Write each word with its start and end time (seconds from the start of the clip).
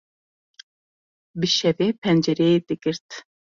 Bi 1.39 1.47
şevê 1.57 1.87
pencereyê 2.01 2.57
digirt. 2.67 3.07